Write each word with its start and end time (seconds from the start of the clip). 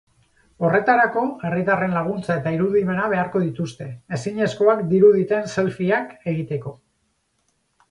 Horretarako, 0.67 1.21
herritarren 1.49 1.93
laguntza 1.97 2.37
eta 2.41 2.53
irudimena 2.55 3.05
beharko 3.13 3.43
dituzte, 3.45 3.89
ezinezkoak 4.19 4.83
diruditen 4.95 5.55
selfieak 5.57 6.19
egiteko. 6.35 6.77